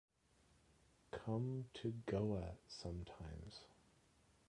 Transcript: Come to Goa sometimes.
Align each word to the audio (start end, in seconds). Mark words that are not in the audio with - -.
Come 1.11 1.65
to 1.75 1.93
Goa 2.07 2.53
sometimes. 2.67 3.65